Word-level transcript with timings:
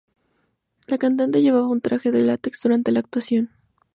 La 0.87 0.97
cantante 0.97 1.43
llevaba 1.43 1.67
un 1.67 1.79
traje 1.79 2.09
de 2.09 2.23
látex 2.23 2.61
durante 2.63 2.91
la 2.91 3.01
actuación. 3.01 3.51